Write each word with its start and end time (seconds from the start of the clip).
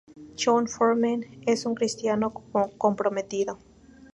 Jon 0.35 0.67
Foreman 0.67 1.27
es 1.45 1.63
un 1.67 1.75
cristiano 1.75 2.33
comprometido. 2.79 3.59